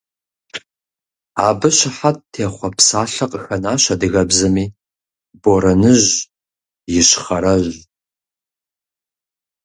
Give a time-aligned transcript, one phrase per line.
[1.47, 4.65] Абы щыхьэт техъуэ псалъэ къыхэнащ адыгэбзэми–
[5.41, 6.09] «борэныжь»,
[6.97, 7.71] ищхъэрэжь.